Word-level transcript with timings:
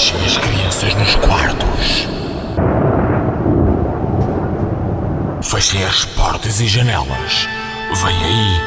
Fechem 0.00 0.24
as 0.24 0.38
crianças 0.38 0.94
nos 0.94 1.14
quartos. 1.16 2.08
Fechem 5.42 5.84
as 5.84 6.06
portas 6.06 6.58
e 6.58 6.66
janelas. 6.66 7.46
Vem 8.02 8.16
aí. 8.24 8.58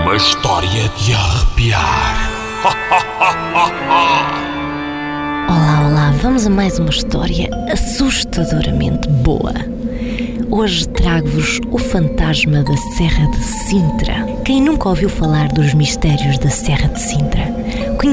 Uma 0.00 0.16
história 0.16 0.88
de 0.96 1.12
arrepiar. 1.12 2.30
Olá, 5.46 5.86
olá, 5.86 6.10
vamos 6.22 6.46
a 6.46 6.50
mais 6.50 6.78
uma 6.78 6.88
história 6.88 7.50
assustadoramente 7.70 9.06
boa. 9.06 9.52
Hoje 10.50 10.88
trago-vos 10.88 11.60
o 11.70 11.76
fantasma 11.76 12.62
da 12.62 12.74
Serra 12.96 13.30
de 13.32 13.42
Sintra. 13.42 14.24
Quem 14.46 14.62
nunca 14.62 14.88
ouviu 14.88 15.10
falar 15.10 15.48
dos 15.48 15.74
mistérios 15.74 16.38
da 16.38 16.48
Serra 16.48 16.88
de 16.88 17.02
Sintra? 17.02 17.53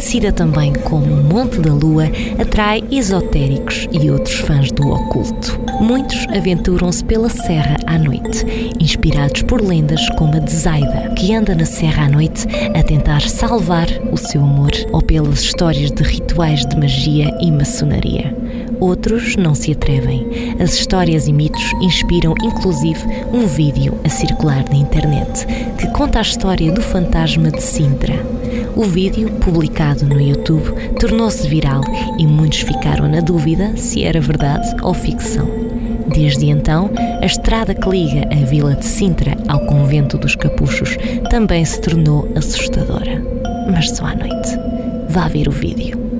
Conhecida 0.02 0.32
também 0.32 0.74
como 0.74 1.16
Monte 1.16 1.60
da 1.60 1.72
Lua, 1.72 2.06
atrai 2.40 2.84
esotéricos 2.92 3.88
e 3.92 4.10
outros 4.10 4.40
fãs 4.40 4.72
do 4.72 4.90
oculto. 4.90 5.60
Muitos 5.80 6.26
aventuram-se 6.36 7.06
pela 7.06 7.30
serra 7.30 7.78
à 7.86 8.00
noite, 8.00 8.44
inspirados 8.80 9.44
por 9.44 9.62
lendas 9.62 10.10
como 10.18 10.36
a 10.36 10.40
de 10.40 10.52
Zaida, 10.52 11.14
que 11.16 11.36
anda 11.36 11.54
na 11.54 11.66
serra 11.66 12.06
à 12.06 12.10
noite 12.10 12.48
a 12.74 12.82
tentar 12.82 13.22
salvar 13.22 13.88
o 14.12 14.18
seu 14.18 14.42
amor, 14.42 14.72
ou 14.92 15.04
pelas 15.04 15.44
histórias 15.44 15.92
de 15.92 16.02
rituais 16.02 16.66
de 16.66 16.76
magia 16.76 17.30
e 17.40 17.52
maçonaria. 17.52 18.36
Outros 18.80 19.36
não 19.36 19.54
se 19.54 19.72
atrevem. 19.72 20.28
As 20.60 20.74
histórias 20.74 21.28
e 21.28 21.32
mitos 21.32 21.64
inspiram 21.80 22.34
inclusive 22.42 23.02
um 23.32 23.46
vídeo 23.46 24.00
a 24.04 24.10
circular 24.10 24.66
na 24.68 24.78
internet 24.78 25.46
que 25.78 25.88
conta 25.92 26.18
a 26.18 26.24
história 26.24 26.72
do 26.72 26.82
fantasma 26.82 27.52
de 27.52 27.62
Sintra. 27.62 28.41
O 28.76 28.84
vídeo, 28.84 29.30
publicado 29.34 30.06
no 30.06 30.20
YouTube, 30.20 30.72
tornou-se 31.00 31.48
viral 31.48 31.82
e 32.18 32.26
muitos 32.26 32.62
ficaram 32.62 33.08
na 33.08 33.20
dúvida 33.20 33.76
se 33.76 34.04
era 34.04 34.22
verdade 34.22 34.68
ou 34.82 34.94
ficção. 34.94 35.48
Desde 36.08 36.50
então, 36.50 36.90
a 37.22 37.26
estrada 37.26 37.76
que 37.76 37.90
liga 37.90 38.28
a 38.32 38.46
vila 38.46 38.76
de 38.76 38.86
Sintra 38.86 39.38
ao 39.48 39.66
convento 39.66 40.18
dos 40.18 40.36
Capuchos 40.36 40.98
também 41.30 41.64
se 41.64 41.82
tornou 41.82 42.28
assustadora. 42.36 43.22
Mas 43.72 43.90
só 43.92 44.06
à 44.06 44.16
noite. 44.16 44.58
Vá 45.10 45.28
ver 45.28 45.48
o 45.48 45.52
vídeo. 45.52 46.11